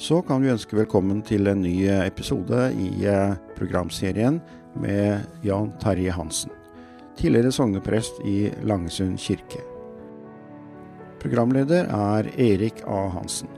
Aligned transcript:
så 0.00 0.22
kan 0.24 0.40
vi 0.40 0.48
ønske 0.48 0.78
velkommen 0.78 1.18
til 1.28 1.44
en 1.50 1.60
ny 1.60 1.84
episode 1.92 2.70
i 2.72 3.04
eh, 3.04 3.34
programserien 3.58 4.38
med 4.80 5.26
Jan 5.44 5.74
Terje 5.82 6.14
Hansen, 6.16 6.54
tidligere 7.20 7.52
sogneprest 7.52 8.22
i 8.24 8.48
Langesund 8.64 9.20
kirke. 9.20 9.60
Programleder 11.20 11.90
er 11.92 12.30
Erik 12.40 12.80
A. 12.88 13.02
Hansen. 13.12 13.50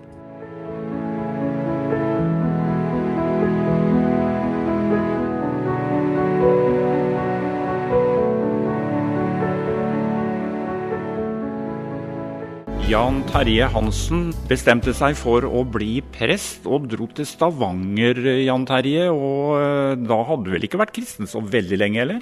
Jan 12.93 13.23
Terje 13.25 13.65
Hansen 13.73 14.35
bestemte 14.51 14.93
seg 14.93 15.15
for 15.17 15.47
å 15.49 15.63
bli 15.65 16.03
prest 16.13 16.67
og 16.69 16.91
dro 16.93 17.07
til 17.17 17.25
Stavanger, 17.25 18.19
Jan 18.43 18.67
Terje. 18.69 19.07
Og 19.09 19.55
eh, 19.57 19.93
da 19.97 20.19
hadde 20.29 20.45
du 20.45 20.51
vel 20.53 20.67
ikke 20.67 20.81
vært 20.83 20.93
kristen 20.99 21.31
så 21.31 21.41
veldig 21.41 21.79
lenge, 21.81 22.03
eller? 22.03 22.19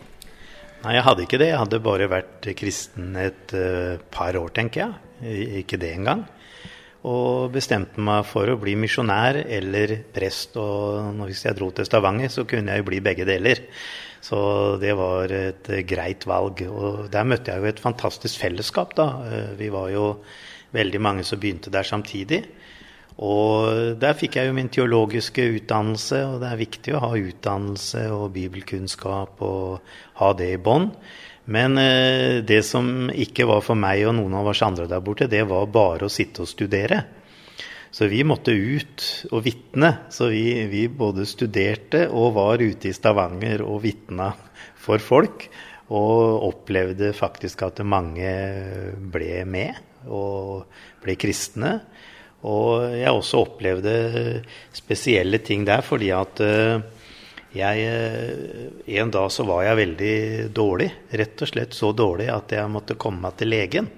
Nei, 0.84 0.92
jeg 0.94 1.02
hadde 1.08 1.24
ikke 1.24 1.40
det. 1.42 1.48
Jeg 1.50 1.58
hadde 1.64 1.80
bare 1.82 2.06
vært 2.12 2.46
kristen 2.60 3.16
et 3.18 3.54
uh, 3.56 3.96
par 4.14 4.38
år, 4.38 4.52
tenker 4.54 4.84
jeg. 4.84 5.48
Ikke 5.64 5.80
det 5.80 5.90
engang. 5.96 6.22
Og 7.08 7.50
bestemte 7.56 7.98
meg 8.06 8.28
for 8.30 8.52
å 8.52 8.60
bli 8.60 8.76
misjonær 8.78 9.40
eller 9.42 9.96
prest. 10.14 10.54
Og 10.60 11.18
hvis 11.24 11.48
jeg 11.48 11.58
dro 11.58 11.72
til 11.74 11.88
Stavanger, 11.88 12.30
så 12.30 12.46
kunne 12.46 12.76
jeg 12.76 12.84
jo 12.84 12.88
bli 12.92 13.02
begge 13.08 13.26
deler. 13.26 13.64
Så 14.22 14.38
det 14.78 14.94
var 14.94 15.34
et 15.34 15.74
greit 15.90 16.28
valg. 16.30 16.62
Og 16.70 17.10
der 17.10 17.26
møtte 17.26 17.56
jeg 17.56 17.64
jo 17.64 17.72
et 17.72 17.82
fantastisk 17.82 18.38
fellesskap, 18.44 18.94
da. 19.02 19.10
Vi 19.58 19.72
var 19.74 19.90
jo 19.96 20.06
veldig 20.74 21.00
mange 21.02 21.24
som 21.26 21.40
begynte 21.40 21.72
der 21.72 21.86
samtidig. 21.86 22.44
Og 23.20 23.98
der 24.00 24.16
fikk 24.16 24.38
jeg 24.38 24.48
jo 24.48 24.56
min 24.56 24.70
teologiske 24.72 25.44
utdannelse, 25.58 26.22
og 26.24 26.38
det 26.40 26.48
er 26.48 26.60
viktig 26.60 26.94
å 26.96 27.02
ha 27.04 27.10
utdannelse 27.18 28.06
og 28.14 28.30
bibelkunnskap 28.36 29.42
og 29.44 29.90
ha 30.22 30.30
det 30.38 30.54
i 30.54 30.60
bånn. 30.62 30.88
Men 31.50 31.76
eh, 31.80 32.40
det 32.46 32.62
som 32.64 33.10
ikke 33.10 33.48
var 33.50 33.64
for 33.66 33.76
meg 33.76 34.06
og 34.06 34.14
noen 34.16 34.36
av 34.38 34.52
oss 34.52 34.62
andre 34.64 34.86
der 34.88 35.02
borte, 35.04 35.28
det 35.28 35.42
var 35.50 35.68
bare 35.72 36.06
å 36.06 36.12
sitte 36.12 36.44
og 36.44 36.50
studere. 36.50 37.02
Så 37.90 38.06
vi 38.06 38.22
måtte 38.24 38.54
ut 38.54 39.04
og 39.34 39.42
vitne. 39.44 39.90
Så 40.14 40.30
vi, 40.30 40.44
vi 40.70 40.86
både 40.88 41.26
studerte 41.26 42.06
og 42.08 42.36
var 42.38 42.62
ute 42.62 42.88
i 42.88 42.94
Stavanger 42.94 43.64
og 43.66 43.82
vitna 43.82 44.30
for 44.78 45.02
folk. 45.02 45.48
Og 45.90 46.46
opplevde 46.46 47.10
faktisk 47.16 47.64
at 47.66 47.82
mange 47.82 48.30
ble 49.10 49.42
med 49.48 49.74
og 50.08 50.70
ble 51.02 51.16
kristne. 51.20 51.80
Og 52.46 52.94
jeg 52.96 53.12
også 53.12 53.42
opplevde 53.44 53.92
spesielle 54.72 55.42
ting 55.44 55.66
der, 55.68 55.84
fordi 55.84 56.08
at 56.16 56.40
eh, 56.40 56.80
jeg 57.52 57.82
eh, 57.84 59.00
En 59.00 59.10
dag 59.12 59.28
så 59.32 59.44
var 59.44 59.64
jeg 59.66 59.80
veldig 59.82 60.16
dårlig. 60.56 60.88
Rett 61.10 61.42
og 61.42 61.50
slett 61.50 61.76
så 61.76 61.92
dårlig 61.92 62.30
at 62.32 62.54
jeg 62.56 62.72
måtte 62.72 62.96
komme 63.00 63.26
meg 63.26 63.36
til 63.36 63.52
legen. 63.52 63.90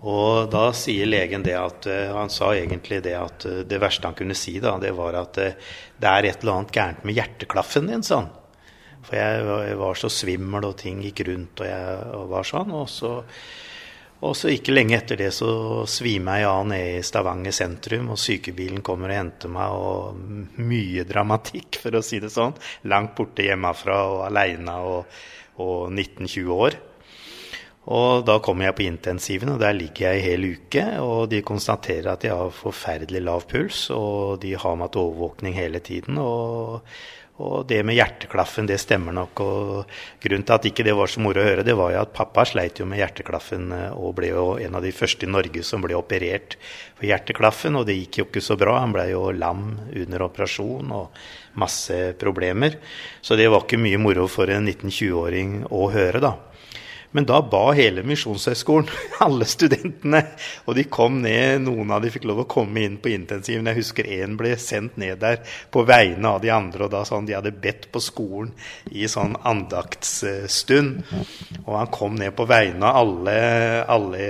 Og 0.00 0.48
da 0.50 0.70
sier 0.72 1.06
legen 1.06 1.44
det 1.44 1.54
at 1.60 1.86
eh, 1.86 2.10
Han 2.16 2.32
sa 2.32 2.50
egentlig 2.56 3.02
det 3.06 3.14
at 3.14 3.46
det 3.68 3.78
verste 3.82 4.10
han 4.10 4.18
kunne 4.18 4.38
si, 4.38 4.58
da, 4.58 4.74
det 4.82 4.94
var 4.96 5.20
at 5.20 5.38
det 5.38 6.10
er 6.10 6.26
et 6.26 6.42
eller 6.42 6.56
annet 6.56 6.74
gærent 6.74 7.06
med 7.06 7.20
hjerteklaffen 7.20 7.92
din, 7.92 8.02
sa 8.02 8.24
han. 8.24 8.30
For 9.06 9.16
jeg 9.16 9.80
var 9.80 9.98
så 9.98 10.10
svimmel, 10.12 10.68
og 10.68 10.78
ting 10.80 11.00
gikk 11.04 11.24
rundt, 11.30 11.64
og 11.64 11.68
jeg 11.70 12.30
var 12.34 12.48
sånn. 12.48 12.72
Og 12.76 12.88
så 12.92 13.16
og 14.20 14.34
så 14.36 14.50
ikke 14.52 14.74
lenge 14.74 14.98
etter 14.98 15.16
det 15.16 15.30
så 15.32 15.48
svimer 15.88 16.42
jeg 16.42 16.48
av 16.50 16.66
nede 16.68 16.98
i 16.98 17.04
Stavanger 17.08 17.54
sentrum, 17.56 18.10
og 18.12 18.20
sykebilen 18.20 18.82
kommer 18.84 19.08
og 19.08 19.16
henter 19.16 19.52
meg, 19.52 19.72
og 19.72 20.60
mye 20.60 21.06
dramatikk, 21.08 21.78
for 21.80 21.96
å 21.96 22.02
si 22.04 22.20
det 22.20 22.28
sånn. 22.34 22.52
Langt 22.92 23.14
borte 23.16 23.46
hjemmefra 23.46 23.96
og 24.10 24.26
aleine 24.26 24.76
og, 24.84 25.20
og 25.64 25.88
19-20 25.88 26.52
år. 26.52 26.76
Og 27.88 28.26
da 28.28 28.36
kommer 28.44 28.68
jeg 28.68 28.76
på 28.76 28.84
intensiven, 28.84 29.54
og 29.54 29.62
der 29.62 29.72
ligger 29.72 30.10
jeg 30.10 30.20
i 30.20 30.26
hel 30.26 30.44
uke. 30.52 30.84
Og 31.00 31.30
de 31.32 31.40
konstaterer 31.46 32.12
at 32.12 32.26
jeg 32.26 32.36
har 32.36 32.52
forferdelig 32.52 33.22
lav 33.24 33.46
puls, 33.48 33.86
og 33.94 34.42
de 34.42 34.52
har 34.52 34.76
meg 34.76 34.92
til 34.92 35.06
overvåkning 35.06 35.56
hele 35.56 35.80
tiden. 35.80 36.20
og 36.20 36.84
og 37.40 37.64
det 37.70 37.78
med 37.88 37.96
hjerteklaffen, 37.96 38.66
det 38.68 38.76
stemmer 38.82 39.14
nok. 39.16 39.40
Og 39.40 39.92
grunnen 40.20 40.44
til 40.44 40.56
at 40.56 40.66
ikke 40.68 40.84
det 40.84 40.94
var 40.96 41.08
så 41.08 41.22
moro 41.24 41.40
å 41.40 41.46
høre, 41.46 41.64
det 41.64 41.76
var 41.78 41.94
jo 41.94 42.02
at 42.02 42.12
pappa 42.16 42.44
sleit 42.48 42.82
jo 42.82 42.86
med 42.88 43.00
hjerteklaffen 43.00 43.70
eh, 43.76 43.96
og 43.96 44.12
ble 44.18 44.32
jo 44.32 44.44
en 44.60 44.76
av 44.76 44.84
de 44.84 44.92
første 44.92 45.24
i 45.24 45.30
Norge 45.30 45.64
som 45.64 45.80
ble 45.84 45.96
operert 45.96 46.58
for 46.98 47.08
hjerteklaffen. 47.08 47.78
Og 47.80 47.86
det 47.88 47.96
gikk 47.96 48.20
jo 48.20 48.28
ikke 48.28 48.44
så 48.44 48.58
bra. 48.60 48.76
Han 48.82 48.92
ble 48.96 49.08
jo 49.14 49.24
lam 49.32 49.72
under 49.88 50.26
operasjon 50.28 50.92
og 50.96 51.16
masse 51.60 51.96
problemer. 52.20 52.76
Så 53.24 53.40
det 53.40 53.48
var 53.48 53.64
ikke 53.64 53.80
mye 53.80 54.00
moro 54.00 54.28
for 54.30 54.52
en 54.52 54.68
19-20-åring 54.68 55.62
å 55.72 55.88
høre, 55.94 56.20
da. 56.20 56.36
Men 57.10 57.26
da 57.26 57.40
ba 57.42 57.72
hele 57.74 58.04
Misjonshøgskolen, 58.06 58.90
alle 59.26 59.46
studentene, 59.50 60.20
og 60.70 60.76
de 60.78 60.84
kom 60.86 61.16
ned, 61.24 61.64
noen 61.64 61.90
av 61.90 62.04
de 62.04 62.12
fikk 62.14 62.28
lov 62.30 62.44
å 62.44 62.48
komme 62.50 62.84
inn 62.86 63.00
på 63.02 63.10
intensiven. 63.10 63.66
Jeg 63.66 63.80
husker 63.80 64.10
én 64.20 64.36
ble 64.38 64.52
sendt 64.60 64.98
ned 65.00 65.18
der 65.22 65.40
på 65.74 65.82
vegne 65.88 66.36
av 66.36 66.44
de 66.44 66.52
andre, 66.54 66.86
og 66.86 66.92
da 66.94 67.02
han 67.10 67.26
de 67.26 67.34
hadde 67.34 67.54
bedt 67.64 67.88
på 67.90 68.02
skolen 68.04 68.52
i 68.94 69.08
sånn 69.10 69.34
andaktsstund. 69.42 71.02
Og 71.64 71.72
han 71.74 71.90
kom 71.90 72.14
ned 72.20 72.36
på 72.38 72.46
vegne 72.50 72.86
av 72.86 73.00
alle, 73.02 73.36
alle 73.90 74.22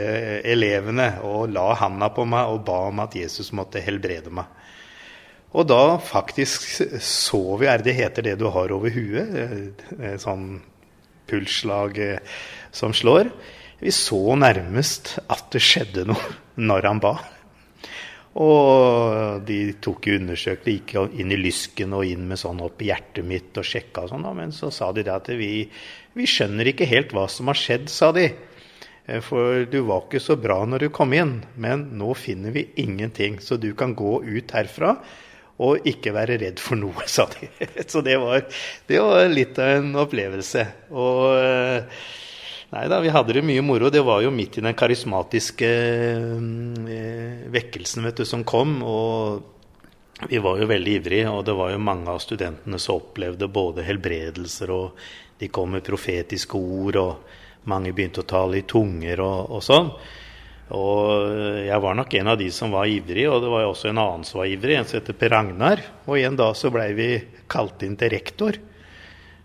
elevene 0.48 1.12
og 1.28 1.52
la 1.52 1.74
handa 1.82 2.08
på 2.16 2.24
meg 2.28 2.54
og 2.54 2.64
ba 2.64 2.80
om 2.88 3.04
at 3.04 3.18
Jesus 3.18 3.52
måtte 3.56 3.84
helbrede 3.84 4.32
meg. 4.32 4.48
Og 5.50 5.66
da 5.66 5.98
faktisk 5.98 6.64
så 7.02 7.42
vi, 7.58 7.66
er 7.66 7.82
det 7.82 7.96
heter 7.98 8.24
det 8.24 8.36
du 8.38 8.46
har 8.54 8.70
over 8.72 8.92
huet, 8.94 9.80
eh, 9.98 10.14
sånn 10.22 10.60
pulsslag 11.30 11.98
som 12.74 12.94
slår. 12.96 13.30
Vi 13.80 13.92
så 13.94 14.36
nærmest 14.36 15.16
at 15.30 15.48
det 15.54 15.62
skjedde 15.64 16.04
noe 16.10 16.34
når 16.60 16.88
han 16.90 17.00
ba. 17.00 17.14
Og 18.40 19.40
de 19.42 19.58
tok 19.82 20.06
jo 20.06 20.18
undersøkte, 20.20 20.70
gikk 20.70 20.92
inn 21.18 21.32
i 21.34 21.38
lysken 21.40 21.96
og 21.96 22.06
inn 22.06 22.28
med 22.30 22.38
sånn 22.38 22.60
opp 22.62 22.82
i 22.84 22.90
hjertet 22.92 23.26
mitt 23.26 23.56
og 23.58 23.66
sjekka 23.66 24.04
sånn. 24.10 24.28
Men 24.36 24.54
så 24.54 24.70
sa 24.74 24.92
de 24.94 25.02
det 25.06 25.14
at 25.16 25.32
vi, 25.34 25.64
vi 26.14 26.28
skjønner 26.30 26.70
ikke 26.70 26.88
helt 26.90 27.14
hva 27.16 27.26
som 27.32 27.50
har 27.50 27.58
skjedd, 27.58 27.88
sa 27.90 28.12
de. 28.14 28.28
For 29.26 29.64
du 29.66 29.80
var 29.88 30.04
ikke 30.04 30.22
så 30.22 30.36
bra 30.38 30.60
når 30.68 30.84
du 30.84 30.88
kom 30.94 31.16
inn, 31.16 31.40
men 31.58 31.88
nå 31.98 32.12
finner 32.14 32.54
vi 32.54 32.68
ingenting. 32.78 33.40
Så 33.42 33.58
du 33.58 33.72
kan 33.74 33.96
gå 33.98 34.20
ut 34.22 34.54
herfra 34.54 34.94
og 35.60 35.86
ikke 35.88 36.14
være 36.16 36.38
redd 36.40 36.62
for 36.62 36.80
noe, 36.80 37.04
sa 37.10 37.26
de. 37.34 37.50
Så 37.90 38.00
det 38.06 38.16
var, 38.22 38.46
det 38.88 39.02
var 39.04 39.28
litt 39.28 39.60
av 39.60 39.76
en 39.76 39.92
opplevelse. 40.06 40.66
Og 40.96 41.86
Nei 42.70 42.84
da, 42.86 43.00
vi 43.02 43.10
hadde 43.10 43.34
det 43.34 43.42
mye 43.42 43.62
moro. 43.66 43.88
Det 43.90 44.02
var 44.06 44.20
jo 44.22 44.30
midt 44.30 44.60
i 44.60 44.62
den 44.62 44.76
karismatiske 44.78 45.70
eh, 46.94 47.48
vekkelsen 47.50 48.06
vet 48.06 48.20
du, 48.22 48.24
som 48.28 48.44
kom. 48.46 48.76
Og 48.86 50.28
vi 50.30 50.38
var 50.38 50.60
jo 50.60 50.68
veldig 50.70 50.94
ivrige, 51.00 51.32
og 51.32 51.42
det 51.48 51.56
var 51.58 51.72
jo 51.74 51.82
mange 51.82 52.12
av 52.12 52.22
studentene 52.22 52.78
som 52.78 53.00
opplevde 53.00 53.50
både 53.50 53.86
helbredelser, 53.88 54.70
og 54.70 55.02
de 55.40 55.48
kom 55.50 55.74
med 55.74 55.82
profetiske 55.86 56.60
ord, 56.60 57.00
og 57.00 57.66
mange 57.70 57.94
begynte 57.96 58.22
å 58.22 58.28
tale 58.28 58.60
i 58.60 58.66
tunger 58.68 59.22
og, 59.24 59.56
og 59.56 59.64
sånn. 59.66 59.90
Og 60.76 61.49
jeg 61.70 61.82
var 61.84 61.94
nok 61.94 62.14
en 62.18 62.32
av 62.32 62.38
de 62.40 62.48
som 62.54 62.72
var 62.74 62.90
ivrig, 62.90 63.28
og 63.30 63.44
det 63.44 63.50
var 63.52 63.68
også 63.68 63.92
en 63.92 64.02
annen 64.02 64.26
som 64.26 64.40
var 64.42 64.50
ivrig, 64.50 64.74
en 64.76 64.88
som 64.88 64.98
heter 64.98 65.16
Per 65.18 65.36
Agnar. 65.38 65.82
Og 66.06 66.18
en 66.18 66.38
dag 66.38 66.56
så 66.58 66.72
blei 66.74 66.90
vi 66.98 67.12
kalt 67.50 67.84
inn 67.86 67.96
til 68.00 68.10
rektor. 68.12 68.58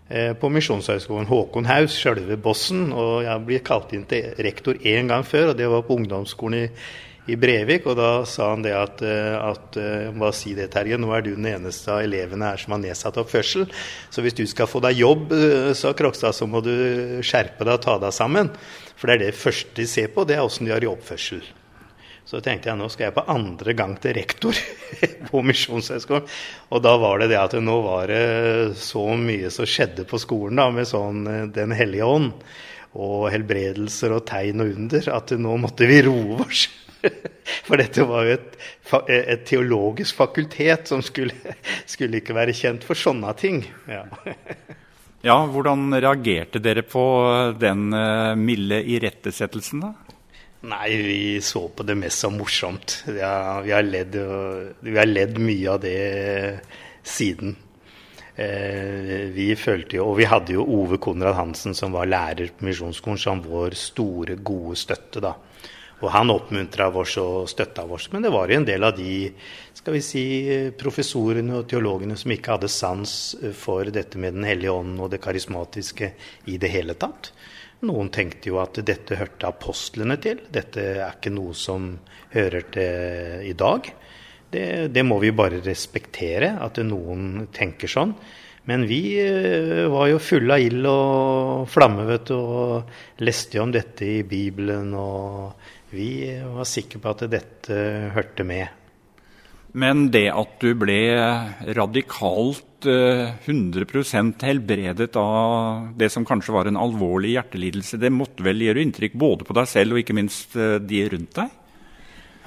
Eh, 0.08 0.32
på 0.38 0.50
Misjonshøgskolen. 0.54 1.26
Håkon 1.26 1.66
Haus, 1.66 1.96
sjølve 1.98 2.38
bossen. 2.38 2.92
Og 2.94 3.24
jeg 3.26 3.42
ble 3.48 3.58
kalt 3.66 3.94
inn 3.96 4.06
til 4.10 4.30
rektor 4.42 4.78
én 4.86 5.10
gang 5.10 5.26
før, 5.26 5.52
og 5.52 5.58
det 5.58 5.66
var 5.70 5.82
på 5.86 5.96
ungdomsskolen 5.98 6.60
i, 6.60 6.68
i 7.34 7.38
Brevik. 7.42 7.88
Og 7.90 7.98
da 7.98 8.10
sa 8.30 8.52
han 8.52 8.62
det 8.62 8.74
at, 8.78 9.02
eh, 9.02 9.34
at 9.34 9.78
eh, 9.82 10.08
Hva 10.14 10.30
si 10.34 10.54
det, 10.58 10.68
Terje, 10.74 10.98
nå 11.02 11.10
er 11.10 11.26
du 11.26 11.32
den 11.34 11.50
eneste 11.50 11.90
av 11.94 12.06
elevene 12.06 12.52
her 12.52 12.62
som 12.62 12.76
har 12.76 12.82
nedsatt 12.84 13.18
oppførsel. 13.22 13.66
Så 14.14 14.22
hvis 14.22 14.38
du 14.38 14.44
skal 14.46 14.70
få 14.70 14.82
deg 14.86 15.02
jobb, 15.02 15.34
sa 15.74 15.94
Krokstad, 15.94 16.38
så 16.38 16.46
må 16.46 16.62
du 16.62 16.74
skjerpe 17.26 17.66
deg 17.66 17.78
og 17.78 17.86
ta 17.86 17.98
deg 18.02 18.14
sammen. 18.14 18.54
For 18.96 19.10
det 19.10 19.18
er 19.18 19.24
det 19.26 19.38
første 19.38 19.74
de 19.78 19.90
ser 19.90 20.14
på, 20.14 20.26
det 20.26 20.38
er 20.38 20.46
åssen 20.46 20.70
de 20.70 20.74
har 20.74 20.86
i 20.86 20.90
oppførsel. 20.90 21.42
Så 22.26 22.40
tenkte 22.42 22.72
jeg 22.72 22.78
nå 22.78 22.88
skal 22.90 23.08
jeg 23.08 23.14
på 23.14 23.22
andre 23.30 23.72
gang 23.78 23.92
til 24.02 24.16
rektor 24.16 24.56
på 25.28 25.42
Misjonshøgskolen. 25.46 26.26
Og 26.74 26.82
da 26.82 26.96
var 26.98 27.22
det 27.22 27.30
det 27.30 27.38
at 27.38 27.54
nå 27.62 27.76
var 27.84 28.10
det 28.10 28.22
så 28.82 29.04
mye 29.20 29.52
som 29.54 29.68
skjedde 29.68 30.06
på 30.10 30.18
skolen 30.18 30.58
da, 30.58 30.66
med 30.74 30.90
sånn 30.90 31.20
eh, 31.30 31.44
Den 31.54 31.74
hellige 31.76 32.08
ånd. 32.16 32.32
Og 32.96 33.28
helbredelser 33.30 34.16
og 34.16 34.24
tegn 34.26 34.64
og 34.64 34.72
under. 34.74 35.10
At 35.14 35.36
nå 35.38 35.54
måtte 35.62 35.86
vi 35.86 36.00
roe 36.08 36.40
oss. 36.48 36.64
For 37.68 37.78
dette 37.78 38.06
var 38.08 38.26
jo 38.26 38.34
et, 38.34 38.56
et 39.12 39.44
teologisk 39.46 40.18
fakultet 40.18 40.90
som 40.90 41.04
skulle, 41.06 41.54
skulle, 41.92 42.24
ikke 42.24 42.34
være 42.34 42.56
kjent 42.56 42.86
for 42.88 42.98
sånne 42.98 43.36
ting. 43.38 43.62
Ja. 43.86 44.02
ja, 45.22 45.38
Hvordan 45.52 45.92
reagerte 45.94 46.58
dere 46.64 46.82
på 46.82 47.06
den 47.60 47.92
eh, 47.94 48.34
milde 48.34 48.82
irettesettelsen, 48.96 49.86
da? 49.86 50.15
Nei, 50.64 50.96
vi 50.96 51.40
så 51.44 51.66
på 51.68 51.84
det 51.86 51.94
mest 52.00 52.24
som 52.24 52.36
morsomt. 52.38 53.02
Ja, 53.12 53.60
vi, 53.60 53.74
har 53.76 53.84
ledd, 53.84 54.16
vi 54.80 54.96
har 54.96 55.06
ledd 55.06 55.38
mye 55.38 55.74
av 55.74 55.82
det 55.84 56.00
siden. 57.06 57.56
Eh, 58.36 59.28
vi 59.32 59.50
følte 59.56 59.96
jo, 59.96 60.10
og 60.10 60.18
vi 60.18 60.26
hadde 60.28 60.56
jo 60.56 60.64
Ove 60.78 60.98
Konrad 61.00 61.36
Hansen, 61.38 61.76
som 61.76 61.94
var 61.96 62.08
lærer 62.08 62.50
på 62.56 62.66
Misjonsskolen, 62.68 63.20
som 63.20 63.44
vår 63.44 63.76
store, 63.78 64.36
gode 64.36 64.76
støtte. 64.80 65.22
da. 65.24 65.34
Og 66.04 66.10
han 66.12 66.32
oppmuntra 66.32 66.90
oss 66.92 67.14
og 67.22 67.48
støtta 67.48 67.86
oss. 67.88 68.10
Men 68.12 68.26
det 68.26 68.32
var 68.34 68.50
jo 68.50 68.58
en 68.58 68.68
del 68.68 68.84
av 68.84 68.96
de 68.98 69.30
skal 69.76 69.96
vi 69.96 70.02
si, 70.04 70.24
professorene 70.76 71.60
og 71.60 71.68
teologene 71.70 72.18
som 72.20 72.32
ikke 72.34 72.56
hadde 72.56 72.72
sans 72.72 73.12
for 73.56 73.88
dette 73.94 74.20
med 74.20 74.36
Den 74.36 74.48
hellige 74.48 74.74
ånd 74.74 74.98
og 75.00 75.12
det 75.12 75.22
karismatiske 75.24 76.10
i 76.52 76.58
det 76.60 76.72
hele 76.72 76.98
tatt. 77.00 77.30
Noen 77.86 78.08
tenkte 78.12 78.50
jo 78.50 78.60
at 78.62 78.80
dette 78.84 79.18
hørte 79.20 79.48
apostlene 79.48 80.16
til. 80.20 80.40
Dette 80.52 80.84
er 80.96 81.06
ikke 81.10 81.32
noe 81.32 81.54
som 81.56 81.92
hører 82.32 82.68
til 82.72 83.46
i 83.50 83.54
dag. 83.56 83.88
Det, 84.52 84.66
det 84.92 85.04
må 85.04 85.18
vi 85.20 85.34
bare 85.36 85.60
respektere, 85.64 86.54
at 86.62 86.80
noen 86.84 87.48
tenker 87.54 87.90
sånn. 87.90 88.14
Men 88.66 88.86
vi 88.88 89.00
eh, 89.22 89.84
var 89.92 90.08
jo 90.10 90.22
fulle 90.22 90.56
av 90.56 90.62
ild 90.64 90.88
og 90.90 91.68
flamme, 91.70 92.06
vet 92.08 92.30
du, 92.32 92.34
og 92.34 93.22
leste 93.22 93.60
jo 93.60 93.66
om 93.66 93.74
dette 93.74 94.08
i 94.08 94.22
Bibelen. 94.26 94.90
Og 94.98 95.85
vi 95.96 96.10
var 96.44 96.68
sikre 96.68 97.00
på 97.02 97.14
at 97.14 97.24
dette 97.32 97.78
hørte 98.14 98.46
med. 98.46 98.68
Men 99.76 100.06
det 100.12 100.28
at 100.32 100.56
du 100.62 100.70
ble 100.78 101.00
radikalt 101.76 102.64
100 102.86 103.82
eh, 103.82 104.24
helbredet 104.46 105.16
av 105.16 105.92
det 105.98 106.08
som 106.12 106.24
kanskje 106.24 106.54
var 106.54 106.68
en 106.68 106.78
alvorlig 106.80 107.34
hjertelidelse, 107.34 107.98
det 108.00 108.12
måtte 108.14 108.44
vel 108.46 108.62
gjøre 108.62 108.84
inntrykk 108.84 109.16
både 109.18 109.46
på 109.48 109.56
deg 109.56 109.68
selv 109.70 109.96
og 109.96 110.02
ikke 110.02 110.16
minst 110.16 110.56
eh, 110.56 110.78
de 110.80 111.02
rundt 111.12 111.34
deg? 111.36 111.54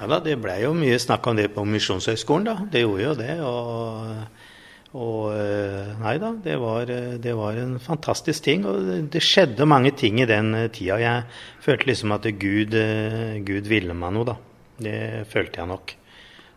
Ja 0.00 0.08
da, 0.08 0.20
Det 0.24 0.38
ble 0.40 0.56
jo 0.62 0.72
mye 0.74 0.98
snakk 0.98 1.26
om 1.28 1.36
det 1.36 1.50
på 1.52 1.64
Misjonshøgskolen, 1.68 2.46
da. 2.48 2.56
Det 2.72 2.86
gjorde 2.86 3.04
jo 3.04 3.16
det. 3.18 3.34
Og, 3.44 4.39
og 4.90 5.30
eh, 5.36 5.92
nei 6.00 6.16
da, 6.18 6.32
det 6.42 6.56
var, 6.58 6.90
det 7.22 7.32
var, 7.38 7.58
en 7.62 7.76
fantastisk 7.82 8.42
ting. 8.42 8.64
Og 8.66 9.06
det 9.12 9.22
skjedde 9.22 9.68
mange 9.68 9.92
ting 9.94 10.18
i 10.18 10.26
den 10.26 10.50
tida. 10.74 10.98
Jeg 10.98 11.28
følte 11.62 11.90
liksom 11.92 12.14
at 12.16 12.26
Gud, 12.40 12.74
Gud 13.46 13.70
ville 13.70 13.94
meg 13.94 14.16
noe, 14.16 14.26
da. 14.32 14.36
Det 14.80 15.00
følte 15.30 15.62
jeg 15.62 15.70
nok. 15.70 15.94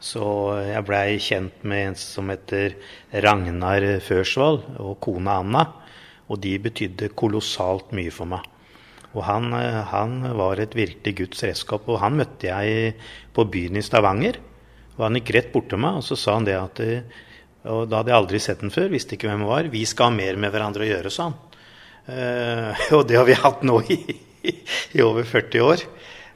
Så 0.03 0.24
jeg 0.65 0.83
blei 0.88 1.19
kjent 1.21 1.62
med 1.68 1.89
en 1.89 2.00
som 2.00 2.31
heter 2.31 2.74
Ragnar 3.24 3.85
Førsvold 4.03 4.80
og 4.81 4.97
kona 5.03 5.38
Anna. 5.44 5.63
Og 6.31 6.39
de 6.41 6.56
betydde 6.63 7.12
kolossalt 7.19 7.94
mye 7.95 8.12
for 8.12 8.31
meg. 8.31 8.47
Og 9.13 9.21
han, 9.27 9.51
han 9.91 10.15
var 10.39 10.57
et 10.59 10.74
virkelig 10.74 11.13
Guds 11.19 11.44
redskap. 11.45 11.85
Og 11.85 12.01
han 12.01 12.18
møtte 12.18 12.50
jeg 12.50 12.95
på 13.35 13.45
byen 13.45 13.77
i 13.77 13.85
Stavanger. 13.85 14.41
Og 14.97 15.06
han 15.06 15.19
gikk 15.19 15.35
rett 15.35 15.53
bort 15.53 15.69
til 15.69 15.81
meg, 15.81 16.00
og 16.00 16.06
så 16.06 16.18
sa 16.19 16.35
han 16.38 16.45
det 16.47 16.57
at 16.57 16.81
Og 17.71 17.88
da 17.88 18.01
hadde 18.01 18.12
jeg 18.12 18.19
aldri 18.19 18.39
sett 18.44 18.63
den 18.63 18.74
før, 18.74 18.92
visste 18.92 19.15
ikke 19.15 19.30
hvem 19.30 19.45
han 19.45 19.51
var. 19.51 19.69
Vi 19.71 19.83
skal 19.88 20.10
ha 20.10 20.15
mer 20.15 20.39
med 20.39 20.51
hverandre 20.51 20.83
å 20.83 20.89
gjøre, 20.89 21.12
sa 21.13 21.30
han. 21.30 21.38
Uh, 22.04 22.81
og 22.98 23.06
det 23.07 23.19
har 23.19 23.27
vi 23.27 23.39
hatt 23.39 23.63
nå 23.63 23.77
i, 23.94 24.00
i 24.98 25.04
over 25.04 25.27
40 25.27 25.63
år. 25.63 25.86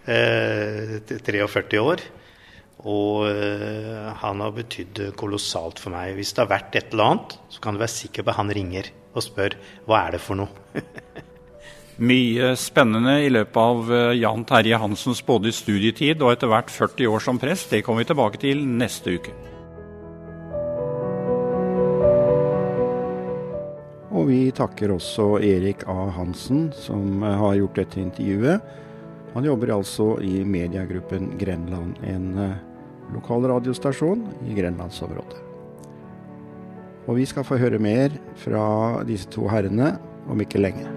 Uh, 0.08 1.02
eh, 1.04 1.18
43 1.28 1.82
år. 1.84 2.06
Og 2.88 3.26
uh, 3.28 4.14
han 4.22 4.44
har 4.46 4.56
betydd 4.56 5.04
kolossalt 5.20 5.82
for 5.84 5.92
meg. 5.98 6.14
Hvis 6.16 6.32
det 6.32 6.46
har 6.46 6.54
vært 6.54 6.80
et 6.80 6.96
eller 6.96 7.12
annet, 7.12 7.36
så 7.52 7.64
kan 7.64 7.76
du 7.76 7.84
være 7.84 7.96
sikker 7.98 8.24
på 8.24 8.32
at 8.32 8.40
han 8.40 8.54
ringer 8.56 8.94
og 9.18 9.26
spør 9.26 9.58
hva 9.90 10.06
er 10.06 10.16
det 10.16 10.24
for 10.24 10.40
noe. 10.40 10.78
Mye 12.08 12.54
spennende 12.62 13.18
i 13.26 13.32
løpet 13.34 13.58
av 13.58 13.92
Jan 14.14 14.46
Terje 14.46 14.78
Hansens 14.78 15.24
både 15.26 15.50
studietid 15.50 16.22
og 16.22 16.36
etter 16.36 16.54
hvert 16.54 16.70
40 16.70 17.10
år 17.10 17.26
som 17.26 17.42
prest. 17.42 17.74
Det 17.74 17.82
kommer 17.84 18.06
vi 18.06 18.12
tilbake 18.14 18.46
til 18.46 18.62
neste 18.70 19.18
uke. 19.18 19.57
Vi 24.28 24.52
takker 24.52 24.92
også 24.92 25.38
Erik 25.40 25.86
A. 25.88 26.10
Hansen, 26.18 26.68
som 26.76 27.24
eh, 27.24 27.38
har 27.40 27.56
gjort 27.62 27.80
dette 27.80 28.02
intervjuet. 28.04 28.76
Han 29.38 29.48
jobber 29.48 29.76
altså 29.78 30.16
i 30.24 30.42
mediegruppen 30.44 31.36
Grenland, 31.40 32.00
en 32.04 32.32
lokal 33.14 33.46
radiostasjon 33.52 34.24
i 34.50 34.56
grenlandsområdet. 34.58 35.44
Og 37.08 37.20
vi 37.22 37.28
skal 37.30 37.46
få 37.48 37.60
høre 37.62 37.80
mer 37.80 38.18
fra 38.42 39.04
disse 39.08 39.30
to 39.32 39.48
herrene 39.52 39.94
om 40.28 40.42
ikke 40.44 40.64
lenge. 40.64 40.97